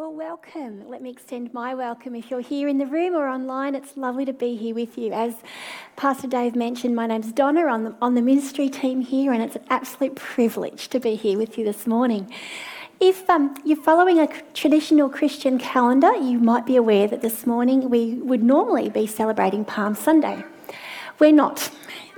[0.00, 0.88] Well, welcome.
[0.88, 2.14] Let me extend my welcome.
[2.14, 5.12] If you're here in the room or online, it's lovely to be here with you.
[5.12, 5.34] As
[5.96, 9.56] Pastor Dave mentioned, my name's Donna on the, on the ministry team here, and it's
[9.56, 12.32] an absolute privilege to be here with you this morning.
[12.98, 17.90] If um, you're following a traditional Christian calendar, you might be aware that this morning
[17.90, 20.42] we would normally be celebrating Palm Sunday.
[21.18, 21.70] We're not.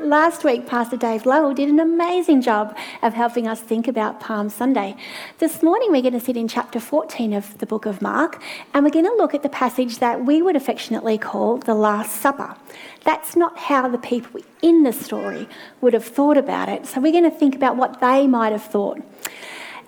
[0.03, 4.51] Last week, Pastor Dave Lowell did an amazing job of helping us think about Palm
[4.51, 4.97] Sunday.
[5.39, 8.43] This morning, we're going to sit in chapter 14 of the book of Mark,
[8.75, 12.21] and we're going to look at the passage that we would affectionately call the Last
[12.21, 12.57] Supper.
[13.05, 15.49] That's not how the people in the story
[15.81, 18.65] would have thought about it, so we're going to think about what they might have
[18.65, 19.01] thought.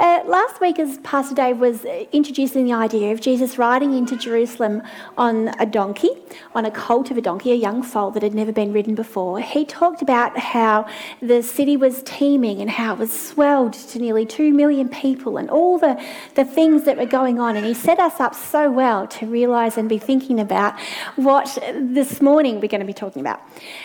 [0.00, 4.82] Uh, last week, as Pastor Dave was introducing the idea of Jesus riding into Jerusalem
[5.16, 6.10] on a donkey,
[6.52, 9.38] on a colt of a donkey, a young foal that had never been ridden before,
[9.38, 10.88] he talked about how
[11.22, 15.48] the city was teeming and how it was swelled to nearly two million people and
[15.48, 16.02] all the,
[16.34, 17.54] the things that were going on.
[17.54, 20.78] And he set us up so well to realise and be thinking about
[21.14, 23.40] what this morning we're going to be talking about.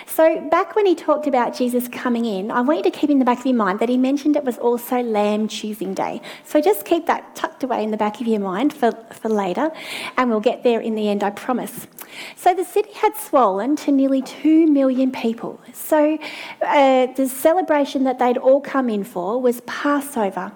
[0.07, 3.19] So, back when he talked about Jesus coming in, I want you to keep in
[3.19, 6.21] the back of your mind that he mentioned it was also lamb choosing day.
[6.45, 9.71] So just keep that tucked away in the back of your mind for, for later,
[10.17, 11.87] and we'll get there in the end, I promise.
[12.35, 15.59] So the city had swollen to nearly 2 million people.
[15.73, 16.17] So
[16.61, 20.51] uh, the celebration that they'd all come in for was Passover.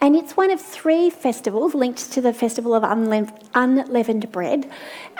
[0.00, 2.84] And it's one of three festivals linked to the festival of
[3.54, 4.70] unleavened bread.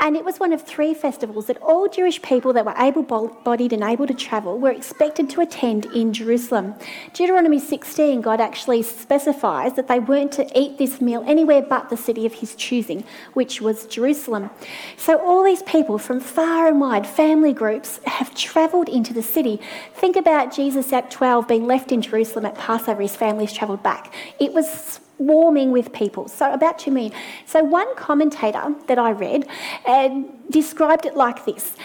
[0.01, 3.73] And it was one of three festivals that all Jewish people that were able bodied
[3.73, 6.75] and able to travel were expected to attend in Jerusalem.
[7.13, 11.97] Deuteronomy 16, God actually specifies that they weren't to eat this meal anywhere but the
[11.97, 14.51] city of his choosing, which was Jerusalem.
[14.97, 19.61] So all these people from far and wide, family groups, have travelled into the city.
[19.95, 24.15] Think about Jesus at 12 being left in Jerusalem at Passover, his family's travelled back.
[24.39, 26.29] It was swarming with people.
[26.29, 27.13] So, about 2 million.
[27.47, 29.49] So, one commentator that I read
[29.87, 31.77] uh, described it like this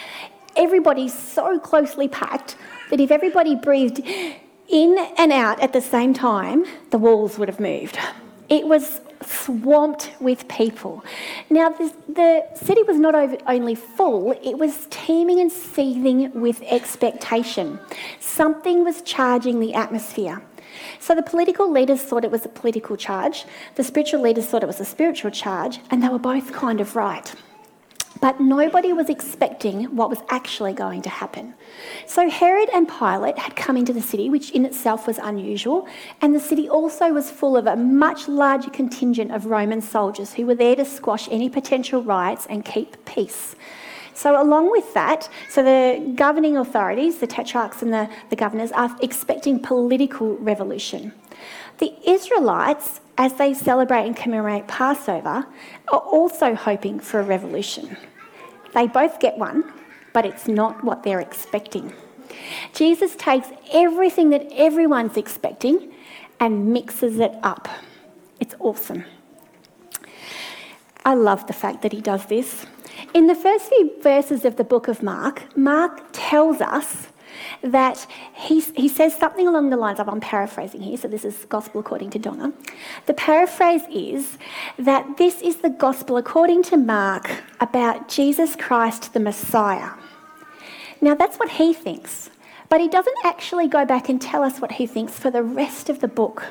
[0.55, 2.55] Everybody's so closely packed
[2.91, 4.01] that if everybody breathed
[4.69, 7.97] in and out at the same time, the walls would have moved.
[8.49, 11.03] It was swamped with people.
[11.49, 13.15] Now, the, the city was not
[13.47, 17.79] only full, it was teeming and seething with expectation.
[18.19, 20.41] Something was charging the atmosphere.
[20.99, 23.45] So the political leaders thought it was a political charge,
[23.75, 26.95] the spiritual leaders thought it was a spiritual charge, and they were both kind of
[26.95, 27.33] right.
[28.23, 31.55] But nobody was expecting what was actually going to happen.
[32.07, 35.89] So Herod and Pilate had come into the city, which in itself was unusual,
[36.21, 40.45] and the city also was full of a much larger contingent of Roman soldiers who
[40.45, 43.57] were there to squash any potential riots and keep peace.
[44.13, 48.95] So, along with that, so the governing authorities, the tetrarchs and the, the governors, are
[49.01, 51.11] expecting political revolution.
[51.79, 55.45] The Israelites, as they celebrate and commemorate Passover,
[55.89, 57.97] are also hoping for a revolution.
[58.73, 59.71] They both get one,
[60.13, 61.93] but it's not what they're expecting.
[62.73, 65.93] Jesus takes everything that everyone's expecting
[66.39, 67.67] and mixes it up.
[68.39, 69.05] It's awesome.
[71.05, 72.65] I love the fact that he does this.
[73.13, 77.07] In the first few verses of the book of Mark, Mark tells us
[77.61, 81.45] that he, he says something along the lines of, I'm paraphrasing here, so this is
[81.45, 82.53] gospel according to Donna.
[83.05, 84.37] The paraphrase is
[84.77, 89.91] that this is the gospel according to Mark about Jesus Christ the Messiah.
[91.01, 92.29] Now, that's what he thinks,
[92.69, 95.89] but he doesn't actually go back and tell us what he thinks for the rest
[95.89, 96.45] of the book.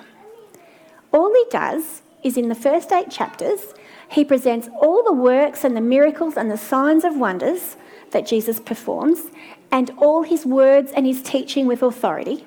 [1.13, 3.75] All he does is in the first eight chapters,
[4.09, 7.77] he presents all the works and the miracles and the signs of wonders
[8.11, 9.31] that Jesus performs
[9.73, 12.45] and all his words and his teaching with authority,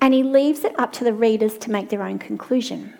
[0.00, 2.94] and he leaves it up to the readers to make their own conclusion.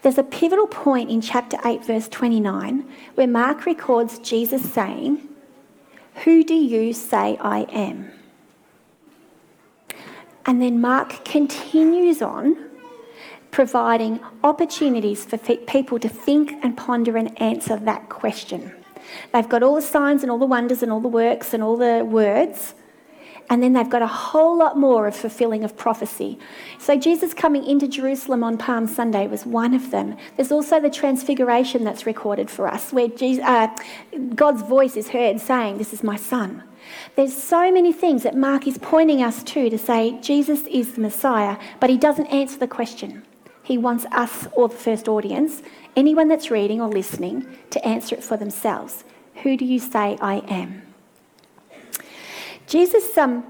[0.00, 5.28] There's a pivotal point in chapter 8, verse 29, where Mark records Jesus saying,
[6.24, 8.10] Who do you say I am?
[10.44, 12.56] And then Mark continues on
[13.52, 18.72] providing opportunities for people to think and ponder and answer that question.
[19.32, 21.76] They've got all the signs and all the wonders and all the works and all
[21.76, 22.74] the words.
[23.50, 26.38] And then they've got a whole lot more of fulfilling of prophecy.
[26.78, 30.16] So, Jesus coming into Jerusalem on Palm Sunday was one of them.
[30.36, 33.68] There's also the transfiguration that's recorded for us, where Jesus, uh,
[34.34, 36.62] God's voice is heard saying, This is my son.
[37.16, 41.00] There's so many things that Mark is pointing us to to say Jesus is the
[41.00, 43.22] Messiah, but he doesn't answer the question.
[43.62, 45.62] He wants us, or the first audience,
[45.96, 49.04] anyone that's reading or listening, to answer it for themselves.
[49.42, 50.82] Who do you say I am?
[52.66, 53.44] Jesus um,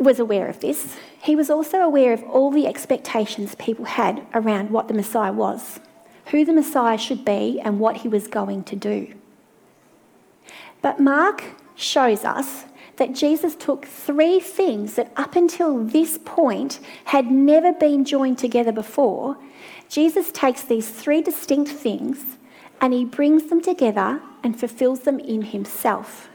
[0.00, 0.96] was aware of this.
[1.22, 5.80] He was also aware of all the expectations people had around what the Messiah was.
[6.26, 9.14] who the Messiah should be and what he was going to do.
[10.82, 11.44] But Mark
[11.74, 12.64] shows us
[12.96, 18.72] that Jesus took three things that up until this point had never been joined together
[18.72, 19.36] before.
[19.88, 22.36] Jesus takes these three distinct things
[22.80, 26.28] and he brings them together and fulfills them in himself.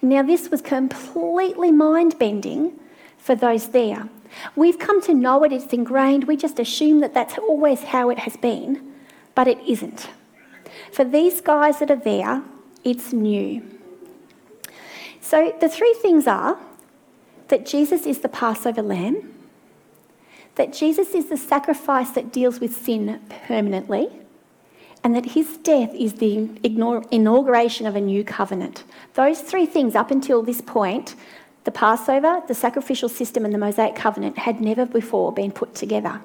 [0.00, 2.78] Now, this was completely mind bending
[3.18, 4.08] for those there.
[4.56, 8.20] We've come to know it, it's ingrained, we just assume that that's always how it
[8.20, 8.92] has been,
[9.34, 10.08] but it isn't.
[10.90, 12.42] For these guys that are there,
[12.84, 13.62] it's new.
[15.22, 16.58] So the three things are
[17.48, 19.32] that Jesus is the Passover lamb,
[20.56, 24.08] that Jesus is the sacrifice that deals with sin permanently,
[25.04, 26.50] and that his death is the
[27.10, 28.84] inauguration of a new covenant.
[29.14, 31.14] Those three things, up until this point,
[31.64, 36.20] the Passover, the sacrificial system, and the Mosaic covenant had never before been put together.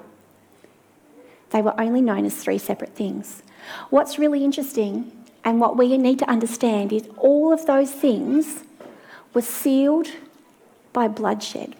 [1.50, 3.42] They were only known as three separate things.
[3.90, 5.12] What's really interesting
[5.44, 8.64] and what we need to understand is all of those things
[9.38, 10.08] were sealed
[10.92, 11.76] by bloodshed.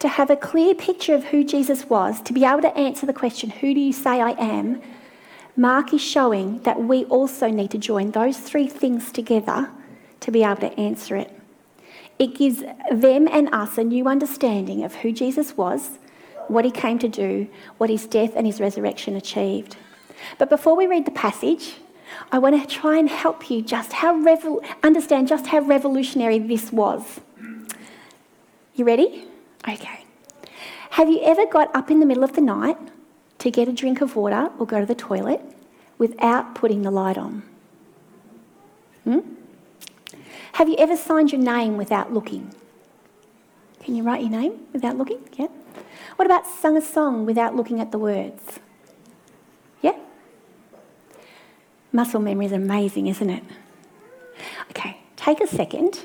[0.00, 3.12] To have a clear picture of who Jesus was, to be able to answer the
[3.12, 4.82] question, Who do you say I am?
[5.56, 9.70] Mark is showing that we also need to join those three things together
[10.18, 11.30] to be able to answer it.
[12.18, 16.00] It gives them and us a new understanding of who Jesus was,
[16.48, 17.46] what he came to do,
[17.78, 19.76] what his death and his resurrection achieved.
[20.36, 21.76] But before we read the passage,
[22.32, 26.72] I want to try and help you just how revol- understand just how revolutionary this
[26.72, 27.20] was.
[28.74, 29.26] You ready?
[29.68, 30.04] Okay.
[30.90, 32.78] Have you ever got up in the middle of the night
[33.38, 35.40] to get a drink of water or go to the toilet
[35.98, 37.42] without putting the light on?
[39.04, 39.20] Hmm?
[40.52, 42.54] Have you ever signed your name without looking?
[43.82, 45.20] Can you write your name without looking?
[45.34, 45.48] Yeah.
[46.16, 48.58] What about sung a song without looking at the words?
[49.82, 49.96] Yeah?
[51.96, 53.42] Muscle memory is amazing, isn't it?
[54.68, 55.98] Okay, take a second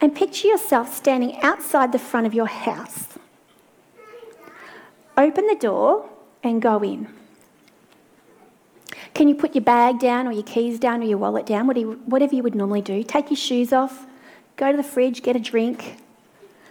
[0.00, 3.16] and picture yourself standing outside the front of your house.
[5.16, 6.08] Open the door
[6.42, 7.06] and go in.
[9.14, 12.34] Can you put your bag down or your keys down or your wallet down, whatever
[12.34, 13.04] you would normally do?
[13.04, 14.06] Take your shoes off,
[14.56, 15.98] go to the fridge, get a drink,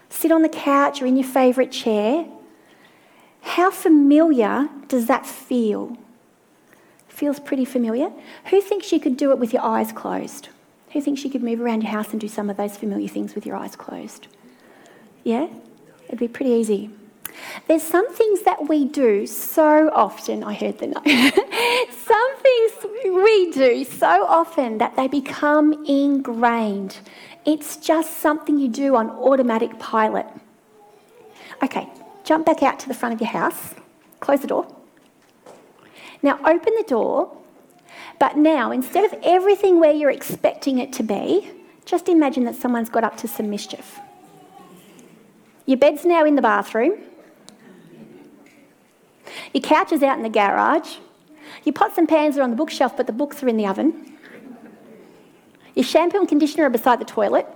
[0.10, 2.26] sit on the couch or in your favourite chair.
[3.44, 5.98] How familiar does that feel?
[7.18, 8.12] Feels pretty familiar.
[8.52, 10.50] Who thinks you could do it with your eyes closed?
[10.92, 13.34] Who thinks you could move around your house and do some of those familiar things
[13.34, 14.28] with your eyes closed?
[15.24, 15.48] Yeah?
[16.06, 16.92] It'd be pretty easy.
[17.68, 21.02] There's some things that we do so often, I heard the no.
[22.06, 27.00] some things we do so often that they become ingrained.
[27.48, 30.28] It's just something you do on automatic pilot.
[31.64, 31.90] Okay,
[32.24, 33.74] jump back out to the front of your house,
[34.20, 34.77] close the door.
[36.22, 37.36] Now open the door,
[38.20, 41.52] but now instead of everything where you're expecting it to be,
[41.86, 44.00] just imagine that someone's got up to some mischief.
[45.66, 47.00] Your bed's now in the bathroom.
[49.54, 50.98] Your couch is out in the garage.
[51.64, 54.18] Your pots and pans are on the bookshelf, but the books are in the oven.
[55.76, 57.48] Your shampoo and conditioner are beside the toilet.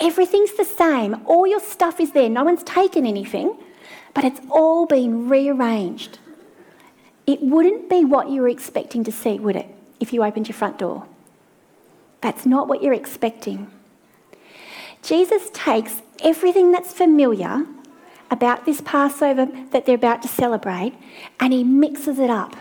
[0.00, 1.20] Everything's the same.
[1.26, 2.28] All your stuff is there.
[2.28, 3.56] No one's taken anything,
[4.14, 6.18] but it's all been rearranged.
[7.26, 9.66] It wouldn't be what you were expecting to see, would it,
[9.98, 11.06] if you opened your front door?
[12.20, 13.70] That's not what you're expecting.
[15.02, 17.66] Jesus takes everything that's familiar
[18.30, 20.94] about this Passover that they're about to celebrate
[21.38, 22.56] and he mixes it up.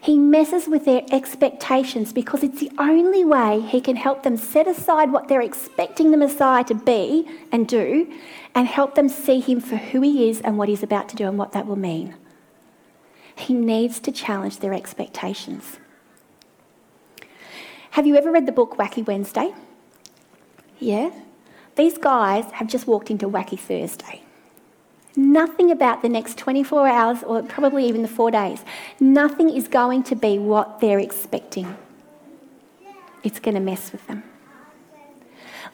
[0.00, 4.66] He messes with their expectations because it's the only way he can help them set
[4.66, 8.12] aside what they're expecting the Messiah to be and do
[8.54, 11.26] and help them see him for who he is and what he's about to do
[11.26, 12.14] and what that will mean.
[13.36, 15.78] He needs to challenge their expectations.
[17.90, 19.54] Have you ever read the book Wacky Wednesday?
[20.78, 21.10] Yeah?
[21.76, 24.22] These guys have just walked into Wacky Thursday.
[25.16, 28.64] Nothing about the next 24 hours, or probably even the four days,
[28.98, 31.76] nothing is going to be what they're expecting.
[33.22, 34.24] It's going to mess with them.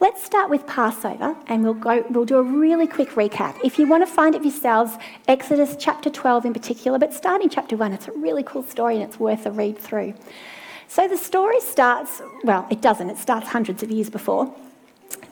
[0.00, 3.54] Let's start with Passover and we'll, go, we'll do a really quick recap.
[3.62, 4.96] If you want to find it yourselves,
[5.28, 9.04] Exodus chapter 12 in particular, but starting chapter 1, it's a really cool story and
[9.04, 10.14] it's worth a read through.
[10.88, 14.50] So the story starts, well, it doesn't, it starts hundreds of years before.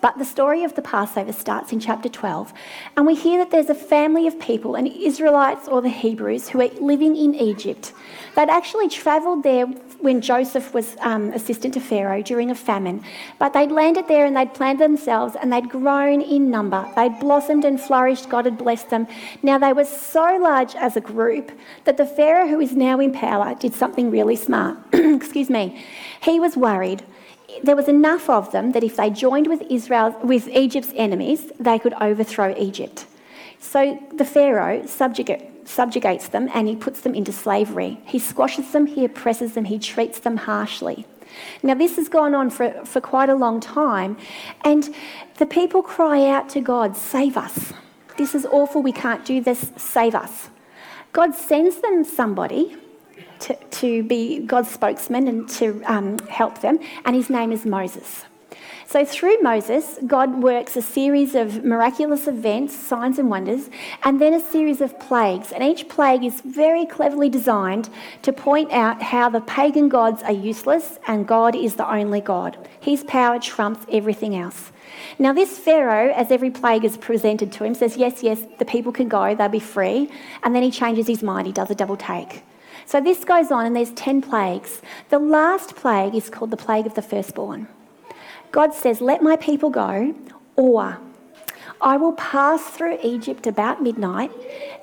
[0.01, 2.53] But the story of the Passover starts in chapter 12,
[2.97, 6.61] and we hear that there's a family of people, an Israelites or the Hebrews, who
[6.61, 7.93] are living in Egypt.
[8.37, 9.67] They'd actually travelled there
[10.01, 13.03] when Joseph was um, assistant to Pharaoh during a famine.
[13.39, 16.89] But they'd landed there and they'd planted themselves and they'd grown in number.
[16.95, 18.29] They'd blossomed and flourished.
[18.29, 19.09] God had blessed them.
[19.43, 21.51] Now they were so large as a group
[21.85, 24.79] that the Pharaoh who is now in power did something really smart.
[24.93, 25.85] Excuse me.
[26.23, 27.03] He was worried
[27.63, 31.79] there was enough of them that if they joined with Israel with Egypt's enemies, they
[31.79, 33.07] could overthrow Egypt.
[33.61, 38.01] So the Pharaoh subjugate, subjugates them and he puts them into slavery.
[38.05, 41.07] He squashes them, he oppresses them, he treats them harshly.
[41.63, 44.17] Now, this has gone on for, for quite a long time,
[44.65, 44.95] and
[45.37, 47.73] the people cry out to God, Save us.
[48.17, 50.49] This is awful, we can't do this, save us.
[51.13, 52.77] God sends them somebody
[53.41, 58.25] to, to be God's spokesman and to um, help them, and his name is Moses.
[58.91, 63.69] So, through Moses, God works a series of miraculous events, signs and wonders,
[64.03, 65.53] and then a series of plagues.
[65.53, 67.91] And each plague is very cleverly designed
[68.23, 72.57] to point out how the pagan gods are useless and God is the only God.
[72.81, 74.73] His power trumps everything else.
[75.19, 78.93] Now, this Pharaoh, as every plague is presented to him, says, Yes, yes, the people
[78.93, 80.11] can go, they'll be free.
[80.43, 82.43] And then he changes his mind, he does a double take.
[82.89, 84.81] So this goes on, and there's 10 plagues.
[85.11, 87.69] The last plague is called the plague of the firstborn.
[88.51, 90.15] God says, Let my people go,
[90.57, 90.99] or
[91.83, 94.33] I will pass through Egypt about midnight,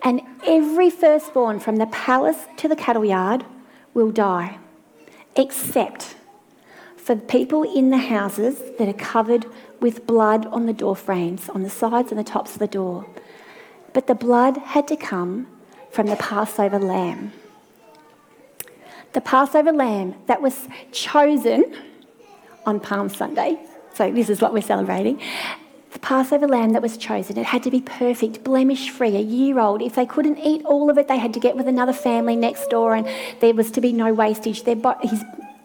[0.04, 3.44] and every firstborn from the palace to the cattle yard
[3.96, 4.60] will die,
[5.36, 6.16] except
[6.96, 9.48] for the people in the houses that are covered
[9.80, 13.08] with blood on the door frames, on the sides and the tops of the door.
[13.94, 15.48] But the blood had to come
[15.90, 17.34] from the Passover lamb.
[19.16, 21.74] The Passover lamb that was chosen
[22.66, 23.58] on Palm Sunday.
[23.94, 25.22] So, this is what we're celebrating.
[25.94, 29.58] The Passover lamb that was chosen, it had to be perfect, blemish free, a year
[29.58, 29.82] old.
[29.82, 32.70] If they couldn't eat all of it, they had to get with another family next
[32.70, 33.08] door, and
[33.40, 34.64] there was to be no wastage.
[34.64, 35.24] Their, his,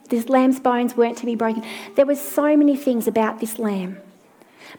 [0.09, 1.65] this lamb's bones weren't to be broken.
[1.97, 3.99] There were so many things about this lamb.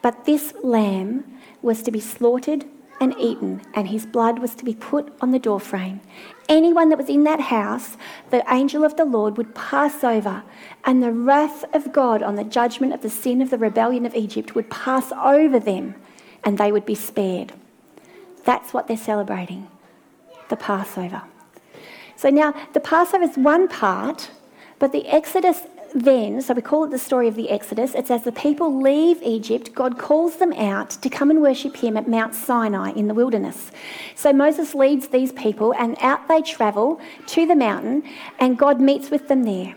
[0.01, 1.25] But this lamb
[1.61, 2.63] was to be slaughtered
[3.01, 5.99] and eaten, and his blood was to be put on the doorframe.
[6.47, 7.97] Anyone that was in that house,
[8.29, 10.43] the angel of the Lord would pass over,
[10.85, 14.13] and the wrath of God on the judgment of the sin of the rebellion of
[14.13, 15.95] Egypt would pass over them,
[16.43, 17.53] and they would be spared.
[18.45, 19.67] That's what they're celebrating
[20.49, 21.23] the Passover.
[22.15, 24.29] So now, the Passover is one part,
[24.77, 25.61] but the Exodus
[25.93, 29.21] then, so we call it the story of the Exodus, it's as the people leave
[29.21, 33.13] Egypt, God calls them out to come and worship Him at Mount Sinai in the
[33.13, 33.71] wilderness.
[34.15, 38.03] So Moses leads these people, and out they travel to the mountain,
[38.39, 39.75] and God meets with them there.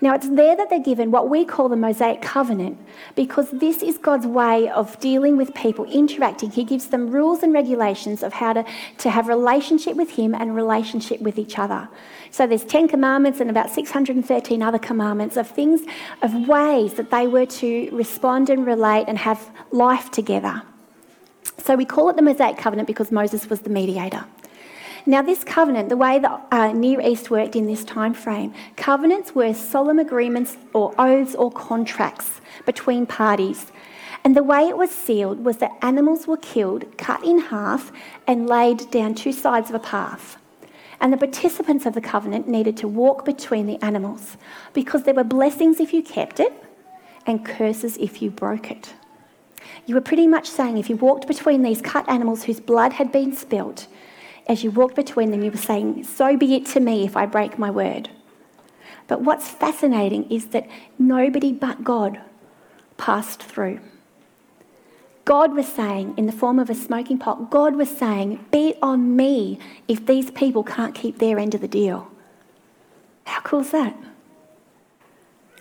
[0.00, 2.78] Now, it's there that they're given what we call the Mosaic Covenant
[3.14, 6.50] because this is God's way of dealing with people, interacting.
[6.50, 8.64] He gives them rules and regulations of how to,
[8.98, 11.88] to have relationship with Him and relationship with each other.
[12.30, 15.82] So there's 10 commandments and about 613 other commandments of things,
[16.22, 20.62] of ways that they were to respond and relate and have life together.
[21.58, 24.24] So we call it the Mosaic Covenant because Moses was the mediator.
[25.04, 29.34] Now, this covenant, the way the uh, Near East worked in this time frame, covenants
[29.34, 33.72] were solemn agreements or oaths or contracts between parties.
[34.22, 37.90] And the way it was sealed was that animals were killed, cut in half,
[38.28, 40.36] and laid down two sides of a path.
[41.00, 44.36] And the participants of the covenant needed to walk between the animals
[44.72, 46.52] because there were blessings if you kept it
[47.26, 48.94] and curses if you broke it.
[49.86, 53.10] You were pretty much saying if you walked between these cut animals whose blood had
[53.10, 53.88] been spilt,
[54.46, 57.26] as you walked between them, you were saying, So be it to me if I
[57.26, 58.10] break my word.
[59.06, 60.68] But what's fascinating is that
[60.98, 62.20] nobody but God
[62.96, 63.80] passed through.
[65.24, 68.78] God was saying, in the form of a smoking pot, God was saying, Be it
[68.82, 72.10] on me if these people can't keep their end of the deal.
[73.24, 73.96] How cool is that?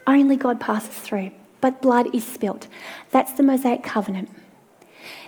[0.07, 2.67] Only God passes through, but blood is spilt.
[3.11, 4.29] That's the Mosaic covenant.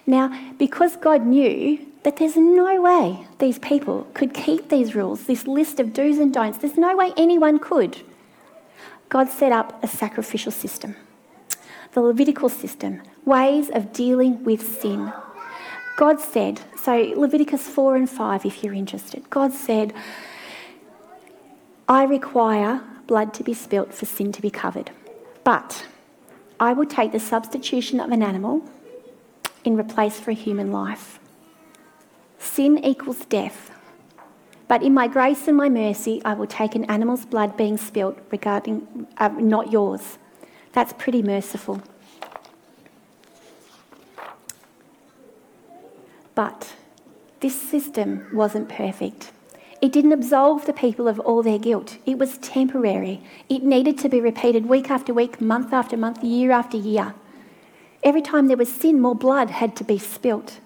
[0.07, 5.47] Now, because God knew that there's no way these people could keep these rules, this
[5.47, 8.01] list of do's and don'ts, there's no way anyone could,
[9.09, 10.95] God set up a sacrificial system,
[11.93, 15.13] the Levitical system, ways of dealing with sin.
[15.95, 19.93] God said, so Leviticus 4 and 5, if you're interested, God said,
[21.87, 24.89] I require blood to be spilt for sin to be covered,
[25.43, 25.85] but
[26.59, 28.67] I will take the substitution of an animal
[29.63, 31.19] in replace for a human life.
[32.43, 33.71] Sin equals death.
[34.67, 38.19] But in my grace and my mercy, I will take an animal's blood being spilt
[38.31, 40.17] regarding uh, not yours.
[40.73, 41.81] That's pretty merciful.
[46.35, 46.75] But
[47.39, 49.31] this system wasn't perfect.
[49.81, 51.97] It didn't absolve the people of all their guilt.
[52.05, 53.23] It was temporary.
[53.49, 57.15] It needed to be repeated week after week, month after month, year after year.
[58.03, 60.59] Every time there was sin, more blood had to be spilt.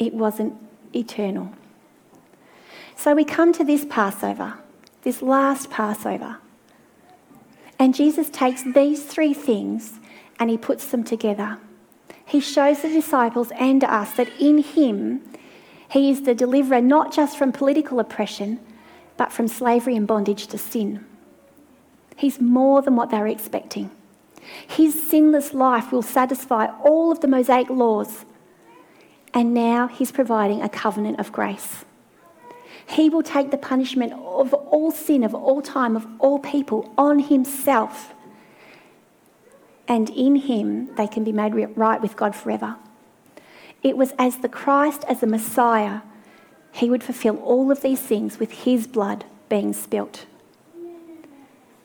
[0.00, 0.54] It wasn't
[0.92, 1.52] eternal.
[2.96, 4.54] So we come to this Passover,
[5.02, 6.38] this last Passover.
[7.78, 10.00] And Jesus takes these three things
[10.38, 11.58] and he puts them together.
[12.24, 15.22] He shows the disciples and us that in him,
[15.90, 18.60] he is the deliverer not just from political oppression,
[19.16, 21.04] but from slavery and bondage to sin.
[22.16, 23.90] He's more than what they were expecting.
[24.66, 28.24] His sinless life will satisfy all of the Mosaic laws.
[29.32, 31.84] And now he's providing a covenant of grace.
[32.86, 37.20] He will take the punishment of all sin, of all time, of all people on
[37.20, 38.12] himself.
[39.86, 42.76] And in him, they can be made right with God forever.
[43.82, 46.00] It was as the Christ, as the Messiah,
[46.72, 50.26] he would fulfill all of these things with his blood being spilt.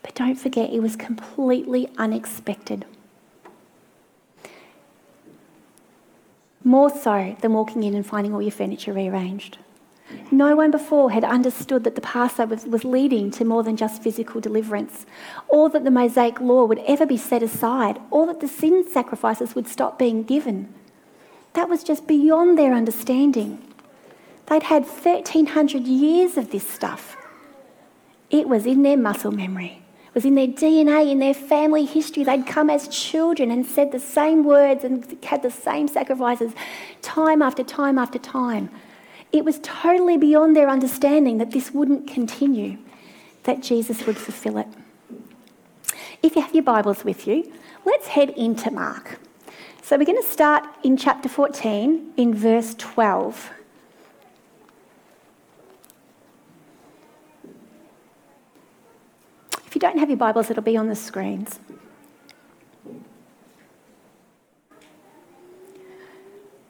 [0.02, 2.86] But don't forget, it was completely unexpected.
[6.65, 9.60] More so than walking in and finding all your furniture rearranged.
[10.31, 14.41] No one before had understood that the Passover was leading to more than just physical
[14.41, 15.05] deliverance,
[15.48, 19.53] or that the Mosaic law would ever be set aside, or that the sin sacrifices
[19.53, 20.74] would stop being given.
[21.53, 23.62] That was just beyond their understanding.
[24.48, 27.15] They'd had 1300 years of this stuff.
[28.31, 29.85] It was in their muscle memory,
[30.15, 32.24] was in their DNA, in their family history.
[32.24, 36.53] They'd come as children and said the same words and had the same sacrifices
[37.01, 38.72] time after time after time.
[39.34, 42.77] It was totally beyond their understanding that this wouldn't continue,
[43.43, 44.67] that Jesus would fulfill it.
[46.24, 47.51] If you have your Bibles with you,
[47.84, 49.19] let's head into Mark.
[49.84, 53.51] So we're going to start in chapter 14 in verse 12.
[59.75, 61.60] If you don't have your Bibles, it'll be on the screens.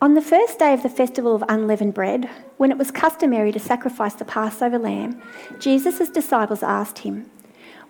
[0.01, 3.59] On the first day of the festival of unleavened bread, when it was customary to
[3.59, 5.21] sacrifice the Passover lamb,
[5.59, 7.29] Jesus' disciples asked him,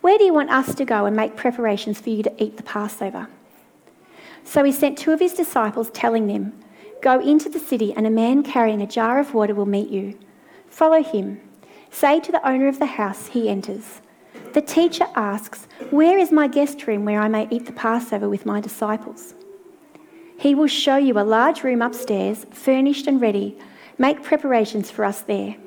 [0.01, 2.63] Where do you want us to go and make preparations for you to eat the
[2.63, 3.29] Passover?
[4.43, 6.51] So he sent two of his disciples, telling them,
[7.01, 10.19] Go into the city, and a man carrying a jar of water will meet you.
[10.67, 11.39] Follow him.
[11.89, 14.01] Say to the owner of the house, he enters.
[14.55, 18.45] The teacher asks, Where is my guest room where I may eat the Passover with
[18.45, 19.33] my disciples?
[20.39, 23.57] He will show you a large room upstairs, furnished and ready.
[23.97, 25.57] Make preparations for us there.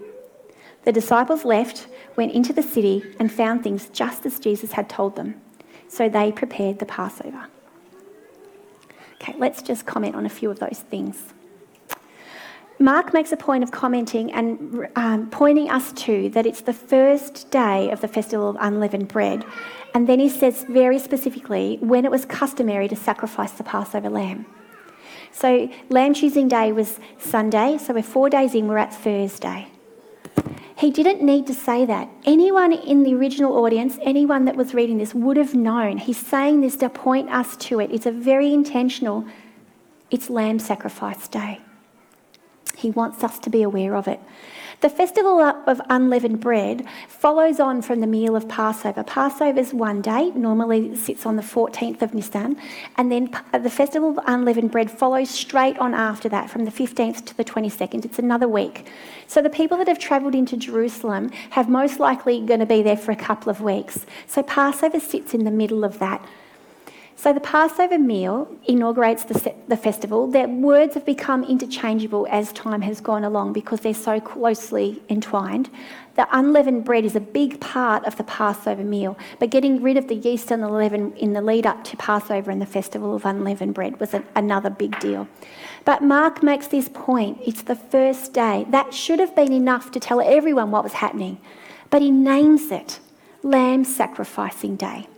[0.85, 5.16] The disciples left, went into the city, and found things just as Jesus had told
[5.16, 5.38] them.
[5.88, 7.46] So they prepared the Passover.
[9.16, 11.35] Okay, let's just comment on a few of those things.
[12.80, 17.50] Mark makes a point of commenting and um, pointing us to that it's the first
[17.50, 19.44] day of the festival of unleavened bread.
[19.94, 24.46] And then he says very specifically when it was customary to sacrifice the Passover lamb.
[25.32, 29.68] So, lamb choosing day was Sunday, so we're four days in, we're at Thursday.
[30.78, 32.08] He didn't need to say that.
[32.24, 35.98] Anyone in the original audience, anyone that was reading this, would have known.
[35.98, 37.90] He's saying this to point us to it.
[37.90, 39.26] It's a very intentional,
[40.10, 41.60] it's lamb sacrifice day.
[42.78, 44.20] He wants us to be aware of it.
[44.80, 49.02] The festival of unleavened bread follows on from the meal of Passover.
[49.02, 52.56] Passover is one day, normally sits on the 14th of Nisan,
[52.96, 57.24] and then the festival of unleavened bread follows straight on after that, from the 15th
[57.24, 58.04] to the 22nd.
[58.04, 58.86] It's another week.
[59.26, 62.96] So the people that have travelled into Jerusalem have most likely going to be there
[62.96, 64.06] for a couple of weeks.
[64.28, 66.24] So Passover sits in the middle of that.
[67.18, 70.28] So the Passover meal inaugurates the, the festival.
[70.28, 75.68] Their words have become interchangeable as time has gone along because they're so closely entwined.
[76.14, 80.07] The unleavened bread is a big part of the Passover meal, but getting rid of
[80.07, 83.24] the yeast and the leaven in the lead up to Passover and the festival of
[83.24, 85.26] unleavened bread was another big deal.
[85.85, 88.64] But Mark makes this point it's the first day.
[88.70, 91.40] That should have been enough to tell everyone what was happening,
[91.90, 93.00] but he names it
[93.42, 95.09] Lamb Sacrificing Day.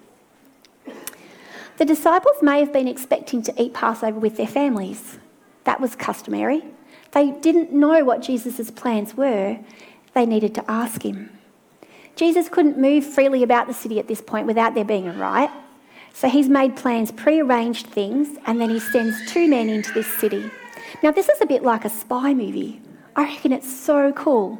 [1.81, 5.19] The disciples may have been expecting to eat Passover with their families.
[5.65, 6.63] That was customary.
[7.13, 9.59] They didn't know what Jesus' plans were.
[10.13, 11.31] They needed to ask him.
[12.17, 15.51] Jesus couldn't move freely about the city at this point without there being a riot.
[16.13, 20.51] So he's made plans, pre-arranged things, and then he sends two men into this city.
[21.03, 22.83] Now, this is a bit like a spy movie.
[23.17, 24.59] I reckon it's so cool.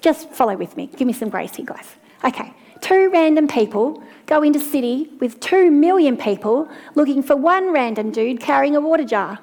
[0.00, 0.88] Just follow with me.
[0.88, 1.86] Give me some grace here, guys.
[2.24, 8.10] Okay, two random people go into city with two million people looking for one random
[8.10, 9.38] dude carrying a water jar.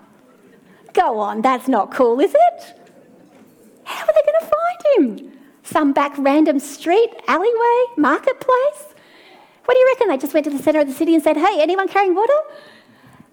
[0.94, 2.80] Go on, that's not cool, is it?
[3.84, 5.40] How are they going to find him?
[5.64, 8.96] Some back random street, alleyway, marketplace?
[9.66, 10.08] What do you reckon?
[10.08, 12.34] They just went to the centre of the city and said, hey, anyone carrying water?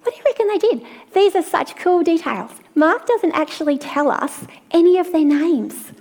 [0.03, 0.87] What do you reckon they did?
[1.15, 2.51] These are such cool details.
[2.75, 5.93] Mark doesn't actually tell us any of their names.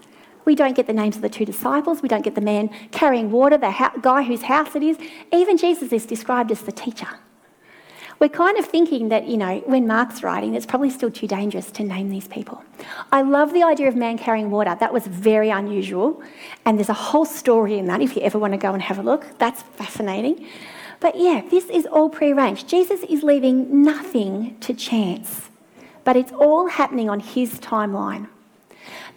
[0.46, 2.02] We don't get the names of the two disciples.
[2.02, 4.98] We don't get the man carrying water, the guy whose house it is.
[5.32, 7.08] Even Jesus is described as the teacher.
[8.20, 11.72] We're kind of thinking that, you know, when Mark's writing, it's probably still too dangerous
[11.72, 12.64] to name these people.
[13.12, 14.78] I love the idea of man carrying water.
[14.80, 16.22] That was very unusual.
[16.64, 19.00] And there's a whole story in that if you ever want to go and have
[19.00, 19.38] a look.
[19.40, 20.48] That's fascinating.
[21.02, 22.68] But yeah, this is all prearranged.
[22.70, 25.50] Jesus is leaving nothing to chance,
[26.06, 28.30] but it's all happening on his timeline.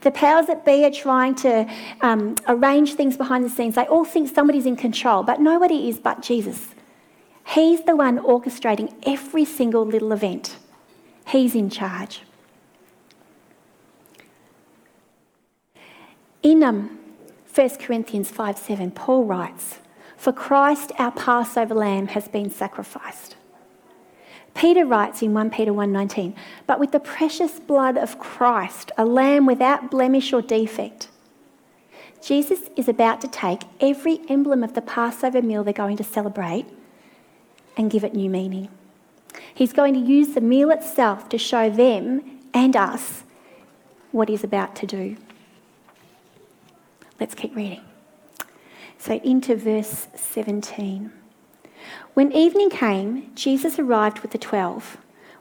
[0.02, 1.68] The powers that be are trying to
[2.00, 3.74] um, arrange things behind the scenes.
[3.74, 6.68] They all think somebody's in control, but nobody is but Jesus.
[7.46, 10.57] He's the one orchestrating every single little event.
[11.29, 12.22] He's in charge.
[16.42, 16.98] In um,
[17.55, 19.79] 1 Corinthians 5 7, Paul writes,
[20.16, 23.37] for Christ, our Passover lamb, has been sacrificed.
[24.57, 26.35] Peter writes in 1 Peter 1:19,
[26.66, 31.09] "But with the precious blood of Christ, a lamb without blemish or defect."
[32.23, 36.64] Jesus is about to take every emblem of the Passover meal they're going to celebrate
[37.77, 38.69] and give it new meaning.
[39.55, 42.23] He's going to use the meal itself to show them
[42.55, 43.25] and us
[44.11, 45.16] what he's about to do.
[47.21, 47.83] Let's keep reading.
[48.99, 51.12] So into verse 17.
[52.14, 54.96] When evening came, Jesus arrived with the twelve.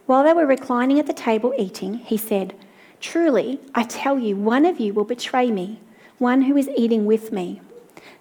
[0.06, 2.54] While they were reclining at the table eating, he said,
[3.00, 5.80] Truly, I tell you, one of you will betray me,
[6.18, 7.60] one who is eating with me.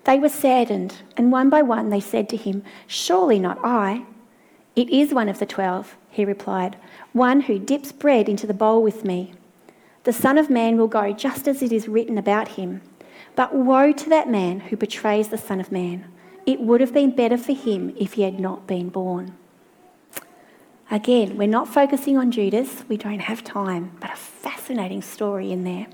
[0.06, 4.06] They were saddened, and one by one they said to him, Surely not I.
[4.76, 6.78] It is one of the twelve, he replied,
[7.14, 9.34] one who dips bread into the bowl with me.
[10.04, 12.82] The Son of Man will go just as it is written about him.
[13.36, 16.06] But woe to that man who betrays the Son of Man.
[16.46, 19.36] It would have been better for him if he had not been born.
[20.92, 25.64] Again, we're not focusing on Judas, we don't have time, but a fascinating story in
[25.64, 25.88] there.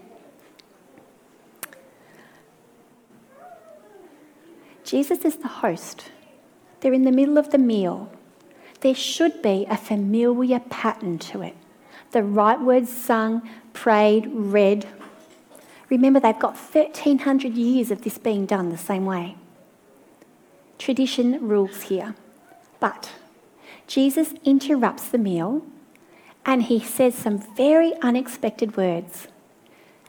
[4.84, 6.12] Jesus is the host.
[6.82, 8.12] They're in the middle of the meal.
[8.82, 11.56] There should be a familiar pattern to it.
[12.12, 14.86] The right words sung, prayed, read,
[15.90, 19.36] Remember, they've got 1300 years of this being done the same way.
[20.82, 22.16] Tradition rules here.
[22.80, 23.12] But
[23.86, 25.62] Jesus interrupts the meal
[26.44, 29.28] and he says some very unexpected words.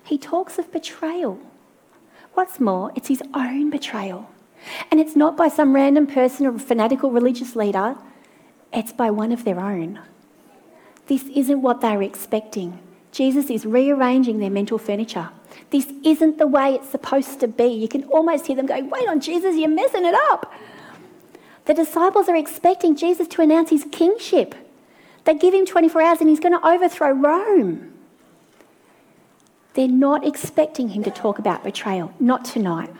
[0.02, 1.38] He talks of betrayal.
[2.32, 4.30] What's more, it's his own betrayal.
[4.90, 7.94] And it's not by some random person or fanatical religious leader,
[8.72, 10.00] it's by one of their own.
[11.06, 12.78] This isn't what they were expecting.
[13.10, 15.28] Jesus is rearranging their mental furniture.
[15.70, 17.66] This isn't the way it's supposed to be.
[17.66, 20.52] You can almost hear them going, Wait on Jesus, you're messing it up.
[21.64, 24.54] The disciples are expecting Jesus to announce his kingship.
[25.24, 27.92] They give him 24 hours and he's going to overthrow Rome.
[29.74, 32.90] They're not expecting him to talk about betrayal, not tonight.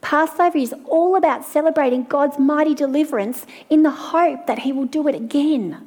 [0.00, 5.06] Passover is all about celebrating God's mighty deliverance in the hope that he will do
[5.06, 5.86] it again.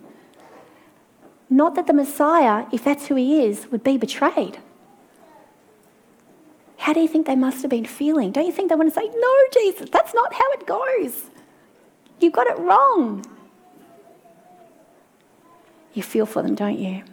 [1.50, 4.60] Not that the Messiah, if that's who he is, would be betrayed.
[6.78, 8.32] How do you think they must have been feeling?
[8.32, 11.30] Don't you think they want to say, No, Jesus, that's not how it goes?
[12.20, 13.26] You got it wrong.
[15.94, 17.04] You feel for them, don't you?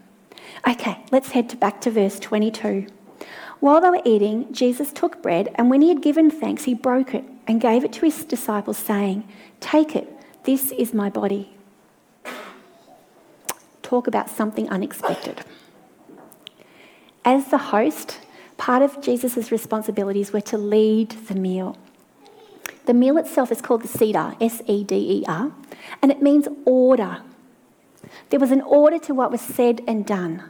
[0.69, 2.87] Okay, let's head to back to verse 22.
[3.61, 7.15] While they were eating, Jesus took bread, and when he had given thanks, he broke
[7.15, 9.27] it and gave it to his disciples, saying,
[9.61, 11.55] Take it, this is my body.
[13.83, 15.45] Talk about something unexpected.
[17.25, 18.19] As the host,
[18.63, 21.77] part of Jesus' responsibilities were to lead the meal.
[22.87, 25.51] The meal itself is called the Seder, S E D E R,
[26.01, 27.23] and it means order.
[28.31, 30.45] There was an order to what was said and done.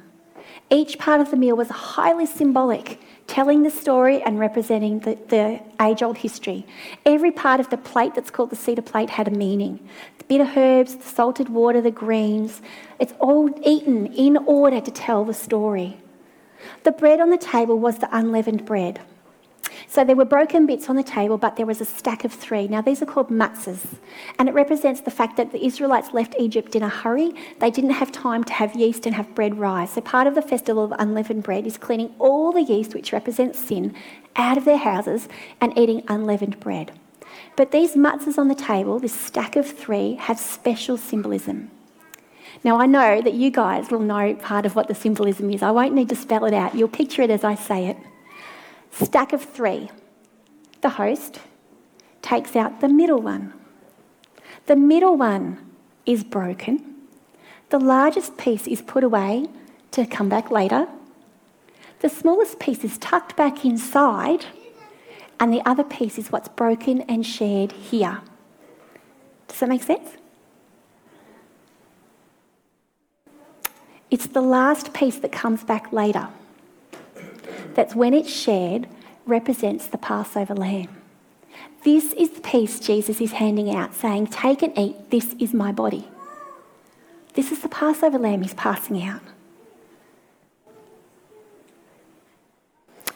[0.69, 5.61] Each part of the meal was highly symbolic, telling the story and representing the, the
[5.81, 6.67] age old history.
[7.07, 9.81] Every part of the plate that's called the Seder plate had a meaning.
[10.19, 12.61] The bitter herbs, the salted water, the greens,
[13.01, 15.97] it's all eaten in order to tell the story.
[16.85, 19.01] The bread on the table was the unleavened bread.
[19.89, 22.67] So there were broken bits on the table, but there was a stack of three.
[22.67, 23.99] Now, these are called matzahs,
[24.39, 27.35] and it represents the fact that the Israelites left Egypt in a hurry.
[27.59, 29.93] They didn't have time to have yeast and have bread rise.
[29.93, 33.59] So, part of the festival of unleavened bread is cleaning all the yeast, which represents
[33.59, 33.95] sin,
[34.35, 35.29] out of their houses
[35.61, 36.93] and eating unleavened bread.
[37.57, 41.71] But these matzahs on the table, this stack of three, have special symbolism.
[42.65, 45.63] Now, I know that you guys will know part of what the symbolism is.
[45.63, 46.75] I won't need to spell it out.
[46.75, 47.97] You'll picture it as I say it.
[48.91, 49.91] Stack of three.
[50.81, 51.41] The host
[52.21, 53.53] takes out the middle one.
[54.67, 55.59] The middle one
[56.07, 56.95] is broken.
[57.71, 59.47] The largest piece is put away
[59.93, 60.89] to come back later.
[62.01, 64.45] The smallest piece is tucked back inside,
[65.41, 68.21] and the other piece is what's broken and shared here.
[69.49, 70.11] Does that make sense?
[74.13, 76.29] It's the last piece that comes back later.
[77.73, 78.87] That's when it's shared,
[79.25, 80.89] represents the Passover lamb.
[81.83, 85.73] This is the piece Jesus is handing out, saying, Take and eat, this is my
[85.73, 86.07] body.
[87.33, 89.23] This is the Passover lamb he's passing out.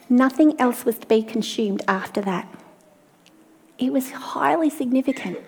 [0.08, 2.48] Nothing else was to be consumed after that.
[3.76, 5.40] It was highly significant.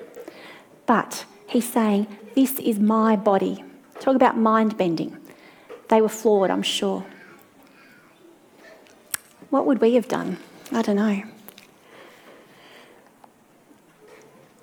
[0.85, 3.65] But he's saying, This is my body.
[3.99, 5.17] Talk about mind bending.
[5.89, 7.05] They were floored, I'm sure.
[9.51, 10.39] What would we have done?
[10.73, 11.23] I don't know.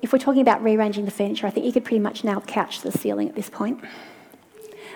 [0.02, 2.46] If we're talking about rearranging the furniture, I think you could pretty much nail the
[2.46, 3.82] couch to the ceiling at this point.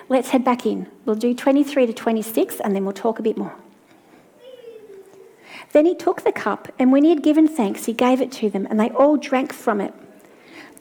[0.07, 0.89] Let's head back in.
[1.05, 3.53] We'll do 23 to 26 and then we'll talk a bit more.
[5.73, 8.49] Then he took the cup, and when he had given thanks, he gave it to
[8.49, 9.93] them, and they all drank from it.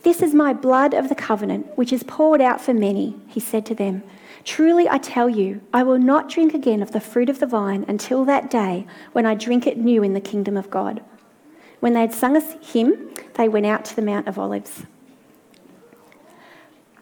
[0.03, 3.65] This is my blood of the covenant, which is poured out for many, he said
[3.67, 4.03] to them.
[4.45, 7.85] Truly I tell you, I will not drink again of the fruit of the vine
[7.87, 11.03] until that day when I drink it new in the kingdom of God.
[11.81, 14.85] When they had sung a hymn, they went out to the Mount of Olives.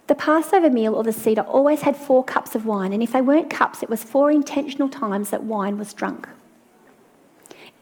[0.08, 3.20] The Passover meal or the Seder always had four cups of wine, and if they
[3.20, 6.28] weren't cups, it was four intentional times that wine was drunk.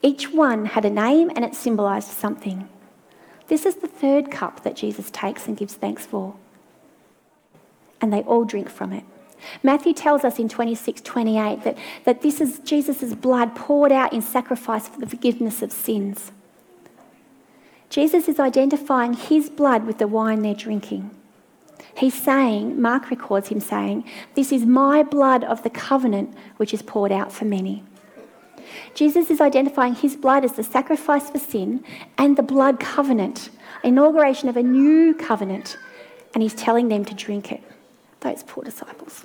[0.03, 2.69] Each one had a name and it symbolised something.
[3.49, 6.35] This is the third cup that Jesus takes and gives thanks for.
[8.01, 9.05] And they all drink from it.
[9.63, 14.23] Matthew tells us in 26 28 that, that this is Jesus' blood poured out in
[14.23, 16.33] sacrifice for the forgiveness of sins.
[17.89, 21.11] Jesus is identifying his blood with the wine they're drinking.
[21.97, 24.05] He's saying, Mark records him saying,
[24.35, 27.83] This is my blood of the covenant which is poured out for many.
[28.95, 31.85] Jesus is identifying his blood as the sacrifice for sin
[32.19, 33.51] and the blood covenant,
[33.83, 35.79] inauguration of a new covenant,
[36.35, 37.63] and he's telling them to drink it.
[38.21, 39.25] Those poor disciples.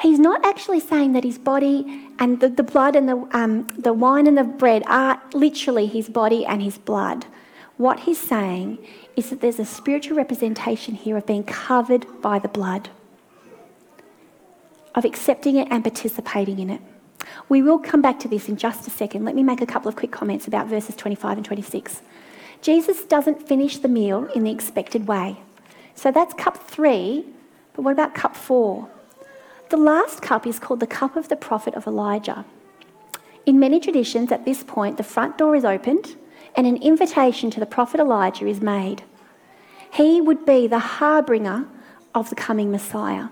[0.00, 3.92] He's not actually saying that his body and the, the blood and the, um, the
[3.92, 7.26] wine and the bread are literally his body and his blood.
[7.78, 8.78] What he's saying
[9.16, 12.90] is that there's a spiritual representation here of being covered by the blood,
[14.94, 16.80] of accepting it and participating in it.
[17.48, 19.24] We will come back to this in just a second.
[19.24, 22.02] Let me make a couple of quick comments about verses 25 and 26.
[22.62, 25.38] Jesus doesn't finish the meal in the expected way.
[25.94, 27.24] So that's cup three,
[27.74, 28.88] but what about cup four?
[29.70, 32.46] The last cup is called the cup of the prophet of Elijah.
[33.44, 36.16] In many traditions, at this point, the front door is opened
[36.56, 39.02] and an invitation to the prophet Elijah is made.
[39.92, 41.66] He would be the harbinger
[42.14, 43.28] of the coming Messiah.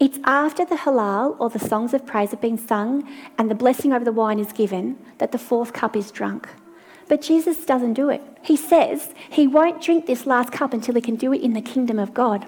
[0.00, 3.92] It's after the Hallel or the songs of praise have been sung and the blessing
[3.92, 6.48] over the wine is given that the fourth cup is drunk.
[7.06, 8.22] But Jesus doesn't do it.
[8.42, 11.60] He says he won't drink this last cup until he can do it in the
[11.60, 12.46] kingdom of God.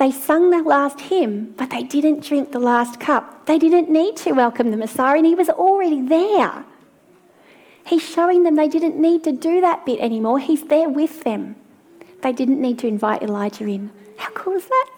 [0.00, 3.44] They sung the last hymn, but they didn't drink the last cup.
[3.44, 6.64] They didn't need to welcome the Messiah, and he was already there.
[7.84, 10.38] He's showing them they didn't need to do that bit anymore.
[10.38, 11.54] He's there with them.
[12.22, 13.90] They didn't need to invite Elijah in.
[14.16, 14.90] How cool is that?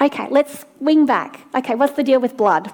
[0.00, 1.46] Okay, let's wing back.
[1.54, 2.72] Okay, what's the deal with blood?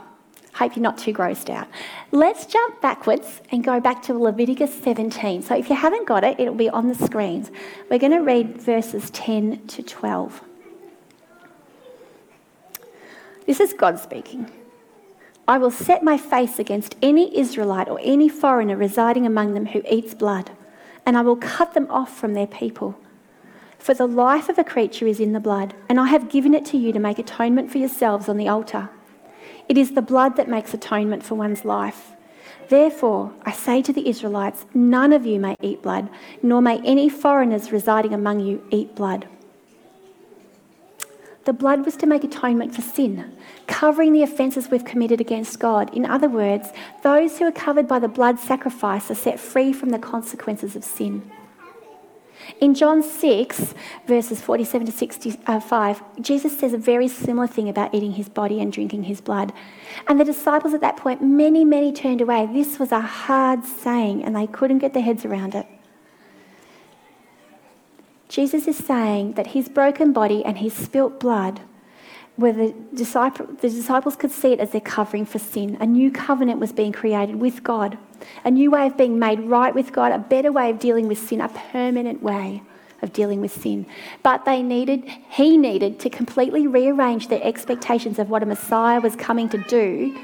[0.55, 1.69] Hope you're not too grossed out.
[2.13, 5.43] Let's jump backwards and go back to Leviticus 17.
[5.43, 7.51] So if you haven't got it, it'll be on the screens.
[7.91, 10.45] We're going to read verses 10 to 12.
[13.51, 14.49] This is God speaking.
[15.49, 19.83] I will set my face against any Israelite or any foreigner residing among them who
[19.91, 20.53] eats blood,
[21.05, 22.97] and I will cut them off from their people.
[23.77, 26.65] For the life of a creature is in the blood, and I have given it
[26.67, 28.89] to you to make atonement for yourselves on the altar.
[29.69, 32.13] It is the blood that makes atonement for one's life.
[32.69, 36.09] Therefore, I say to the Israelites, none of you may eat blood,
[36.41, 39.27] nor may any foreigners residing among you eat blood.
[41.51, 43.37] The blood was to make atonement for sin,
[43.67, 45.93] covering the offences we've committed against God.
[45.93, 46.69] In other words,
[47.03, 50.85] those who are covered by the blood sacrifice are set free from the consequences of
[50.85, 51.29] sin.
[52.61, 53.75] In John 6,
[54.07, 58.73] verses 47 to 65, Jesus says a very similar thing about eating his body and
[58.73, 59.53] drinking his blood.
[60.07, 62.47] And the disciples at that point, many, many turned away.
[62.47, 65.67] This was a hard saying, and they couldn't get their heads around it.
[68.31, 71.61] Jesus is saying that his broken body and his spilt blood,
[72.37, 76.13] where the, disciple, the disciples could see it as their covering for sin, a new
[76.13, 77.99] covenant was being created with God,
[78.45, 81.19] a new way of being made right with God, a better way of dealing with
[81.19, 82.63] sin, a permanent way
[83.03, 83.85] of dealing with sin.
[84.23, 89.17] But they needed, he needed to completely rearrange their expectations of what a Messiah was
[89.17, 90.17] coming to do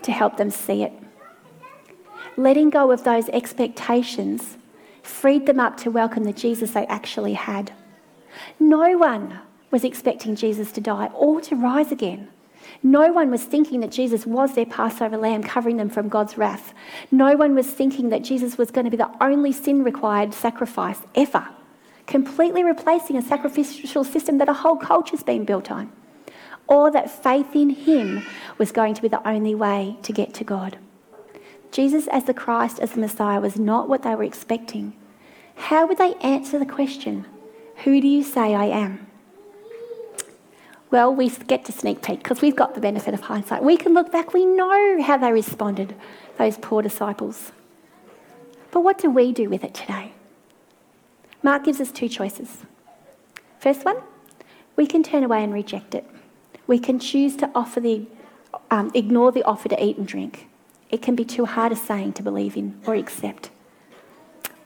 [0.00, 0.94] to help them see it.
[2.38, 4.56] Letting go of those expectations
[5.04, 7.72] freed them up to welcome the Jesus they actually had.
[8.58, 9.40] No one
[9.70, 12.28] was expecting Jesus to die or to rise again.
[12.82, 16.72] No one was thinking that Jesus was their Passover lamb covering them from God's wrath.
[17.10, 20.98] No one was thinking that Jesus was going to be the only sin required sacrifice
[21.14, 21.48] ever,
[22.06, 25.92] completely replacing a sacrificial system that a whole culture's been built on.
[26.66, 28.24] Or that faith in him
[28.56, 30.78] was going to be the only way to get to God.
[31.74, 34.94] Jesus as the Christ, as the Messiah, was not what they were expecting.
[35.56, 37.26] How would they answer the question,
[37.78, 39.08] Who do you say I am?
[40.92, 43.64] Well, we get to sneak peek because we've got the benefit of hindsight.
[43.64, 45.96] We can look back, we know how they responded,
[46.38, 47.50] those poor disciples.
[48.70, 50.12] But what do we do with it today?
[51.42, 52.58] Mark gives us two choices.
[53.58, 53.96] First one,
[54.76, 56.08] we can turn away and reject it.
[56.68, 58.06] We can choose to offer the,
[58.70, 60.46] um, ignore the offer to eat and drink.
[60.94, 63.50] It can be too hard a saying to believe in or accept.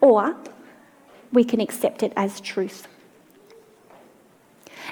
[0.03, 0.37] Or
[1.33, 2.87] we can accept it as truth.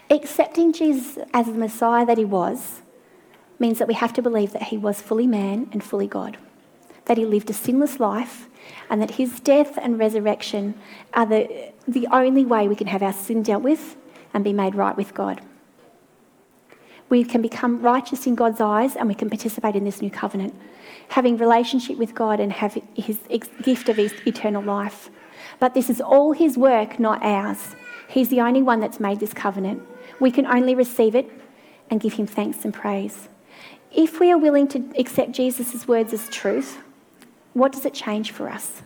[0.09, 2.81] Accepting Jesus as the Messiah that he was
[3.59, 6.39] means that we have to believe that he was fully man and fully God,
[7.05, 8.49] that he lived a sinless life,
[8.89, 10.73] and that his death and resurrection
[11.13, 13.95] are the, the only way we can have our sin dealt with
[14.33, 15.43] and be made right with God.
[17.09, 20.55] We can become righteous in God's eyes and we can participate in this new covenant
[21.09, 23.19] having relationship with God and have his
[23.63, 25.11] gift of eternal life.
[25.61, 27.77] But this is all his work, not ours.
[28.09, 29.83] He's the only one that's made this covenant.
[30.21, 31.31] We can only receive it
[31.91, 33.29] and give him thanks and praise.
[33.93, 36.79] If we are willing to accept Jesus' words as truth,
[37.55, 38.83] what does it change for us?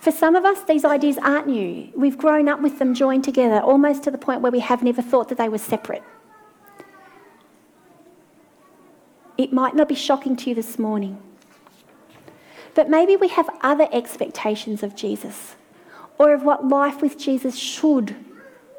[0.00, 1.90] For some of us, these ideas aren't new.
[1.96, 5.00] We've grown up with them joined together, almost to the point where we have never
[5.00, 6.02] thought that they were separate.
[9.36, 11.20] It might not be shocking to you this morning.
[12.74, 15.56] But maybe we have other expectations of Jesus
[16.18, 18.16] or of what life with Jesus should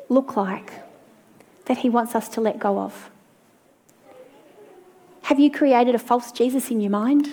[0.10, 0.72] look like
[1.66, 3.10] that he wants us to let go of.
[5.24, 7.30] Have you created a false Jesus in your mind?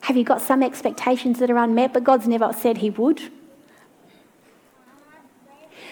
[0.00, 3.30] Have you got some expectations that are unmet, but God's never said he would?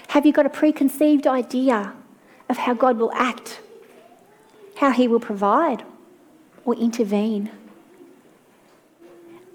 [0.08, 1.92] Have you got a preconceived idea
[2.48, 3.60] of how God will act
[4.76, 5.84] how He will provide
[6.64, 7.50] or intervene?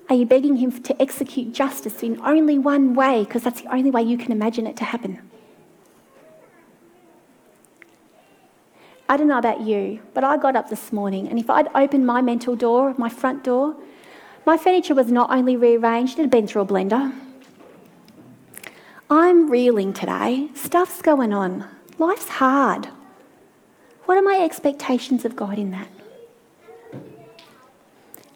[0.10, 3.92] Are you begging Him to execute justice in only one way because that's the only
[3.92, 5.20] way you can imagine it to happen?
[9.08, 12.06] I don't know about you, but I got up this morning and if I'd opened
[12.06, 13.76] my mental door, my front door,
[14.46, 17.14] my furniture was not only rearranged, it had been through a blender.
[19.10, 20.48] I'm reeling today.
[20.56, 21.66] Stuff's going on.
[22.00, 22.88] Life's hard.
[24.12, 25.88] What are my expectations of God in that?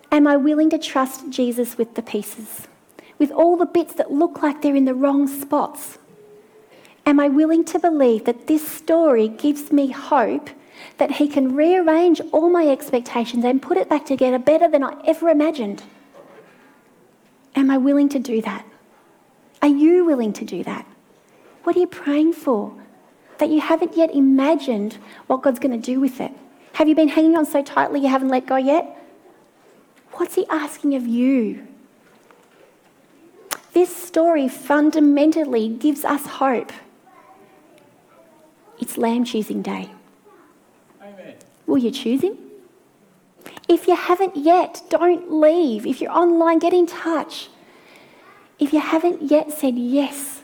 [0.10, 2.70] Am I willing to trust Jesus with the pieces,
[3.20, 5.98] with all the bits that look like they're in the wrong spots?
[7.06, 10.50] Am I willing to believe that this story gives me hope
[10.98, 14.96] that He can rearrange all my expectations and put it back together better than I
[15.04, 15.84] ever imagined?
[17.54, 18.66] Am I willing to do that?
[19.62, 20.88] Are you willing to do that?
[21.66, 22.85] What are you praying for?
[23.38, 26.32] That you haven't yet imagined what God's going to do with it?
[26.74, 28.98] Have you been hanging on so tightly you haven't let go yet?
[30.14, 31.66] What's He asking of you?
[33.74, 36.72] This story fundamentally gives us hope.
[38.80, 39.90] It's lamb choosing day.
[41.02, 41.36] Amen.
[41.66, 42.38] Will you choose Him?
[43.68, 45.86] If you haven't yet, don't leave.
[45.86, 47.50] If you're online, get in touch.
[48.60, 50.35] If you haven't yet said yes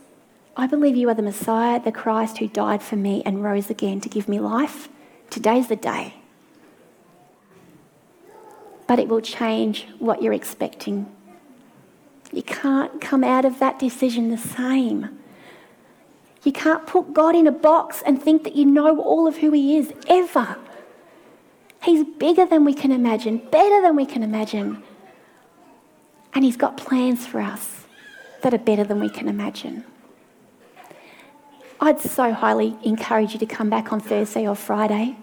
[0.55, 4.01] I believe you are the Messiah, the Christ who died for me and rose again
[4.01, 4.89] to give me life.
[5.29, 6.15] Today's the day.
[8.85, 11.09] But it will change what you're expecting.
[12.33, 15.17] You can't come out of that decision the same.
[16.43, 19.51] You can't put God in a box and think that you know all of who
[19.51, 20.57] He is, ever.
[21.83, 24.83] He's bigger than we can imagine, better than we can imagine.
[26.33, 27.85] And He's got plans for us
[28.41, 29.85] that are better than we can imagine.
[31.83, 35.17] I'd so highly encourage you to come back on Thursday or Friday.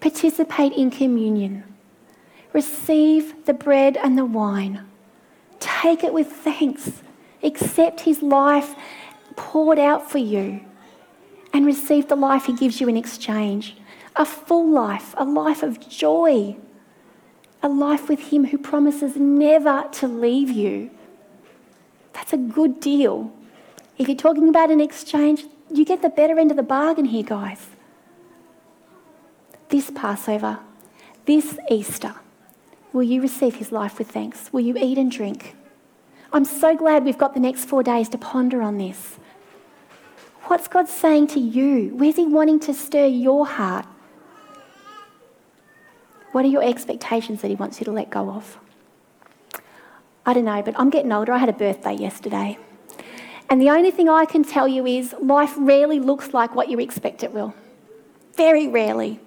[0.00, 1.62] Participate in communion.
[2.54, 4.86] Receive the bread and the wine.
[5.60, 7.02] Take it with thanks.
[7.42, 8.74] Accept his life
[9.36, 10.62] poured out for you
[11.52, 13.76] and receive the life he gives you in exchange.
[14.16, 16.56] A full life, a life of joy,
[17.62, 20.90] a life with him who promises never to leave you.
[22.14, 23.32] That's a good deal.
[23.98, 27.22] If you're talking about an exchange, you get the better end of the bargain here,
[27.22, 27.68] guys.
[29.70, 30.60] This Passover,
[31.24, 32.14] this Easter,
[32.92, 34.52] will you receive his life with thanks?
[34.52, 35.56] Will you eat and drink?
[36.32, 39.16] I'm so glad we've got the next four days to ponder on this.
[40.44, 41.94] What's God saying to you?
[41.94, 43.86] Where's He wanting to stir your heart?
[46.32, 48.58] What are your expectations that He wants you to let go of?
[50.24, 51.32] I don't know, but I'm getting older.
[51.32, 52.58] I had a birthday yesterday.
[53.48, 56.78] And the only thing I can tell you is life rarely looks like what you
[56.80, 57.54] expect it will.
[58.34, 59.20] Very rarely.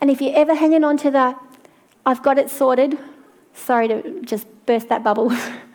[0.00, 1.36] And if you're ever hanging on to the,
[2.04, 2.98] I've got it sorted,
[3.54, 5.32] sorry to just burst that bubble,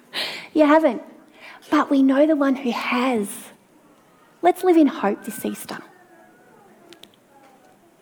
[0.54, 1.02] you haven't.
[1.70, 3.30] But we know the one who has.
[4.42, 5.78] Let's live in hope this Easter.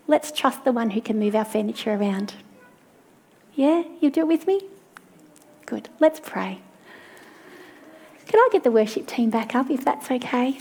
[0.07, 2.33] Let's trust the one who can move our furniture around.
[3.53, 3.83] Yeah?
[4.01, 4.61] You do it with me?
[5.67, 5.89] Good.
[5.99, 6.61] Let's pray.
[8.29, 10.59] Can I get the worship team back up if that's okay?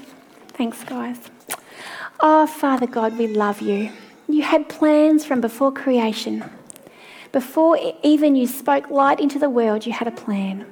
[0.48, 1.18] Thanks, guys.
[2.18, 3.92] Oh, Father God, we love you.
[4.26, 6.48] You had plans from before creation.
[7.30, 10.64] Before even you spoke light into the world, you had a plan.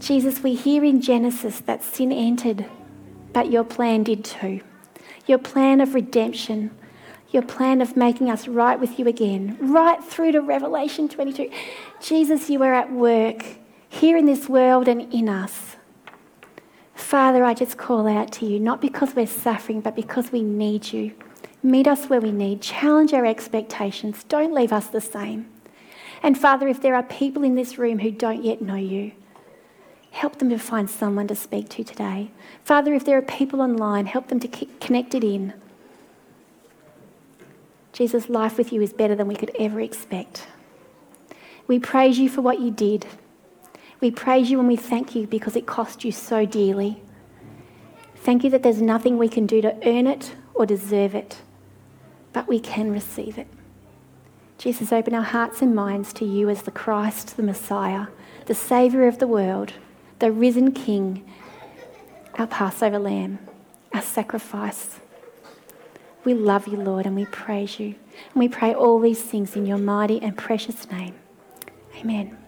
[0.00, 2.66] Jesus, we hear in Genesis that sin entered,
[3.32, 4.60] but your plan did too.
[5.26, 6.72] Your plan of redemption,
[7.30, 11.50] your plan of making us right with you again, right through to Revelation 22.
[12.02, 13.42] Jesus, you are at work
[13.94, 15.76] here in this world and in us.
[16.94, 20.92] Father, I just call out to you, not because we're suffering, but because we need
[20.92, 21.14] you.
[21.62, 25.48] Meet us where we need, challenge our expectations, don't leave us the same.
[26.22, 29.12] And Father, if there are people in this room who don't yet know you,
[30.10, 32.30] help them to find someone to speak to today.
[32.64, 35.54] Father, if there are people online, help them to keep connected in.
[37.92, 40.48] Jesus, life with you is better than we could ever expect.
[41.68, 43.06] We praise you for what you did.
[44.04, 47.02] We praise you and we thank you because it cost you so dearly.
[48.16, 51.40] Thank you that there's nothing we can do to earn it or deserve it,
[52.34, 53.46] but we can receive it.
[54.58, 58.08] Jesus, open our hearts and minds to you as the Christ, the Messiah,
[58.44, 59.72] the Saviour of the world
[60.18, 61.26] the risen King,
[62.34, 63.38] our Passover lamb,
[63.94, 65.00] our sacrifice.
[66.24, 67.94] We love you, Lord, and we praise you.
[68.34, 71.14] And we pray all these things in your mighty and precious name.
[71.96, 72.43] Amen.